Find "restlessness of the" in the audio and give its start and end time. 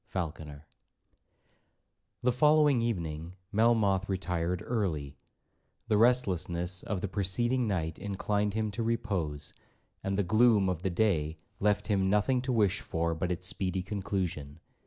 5.99-7.07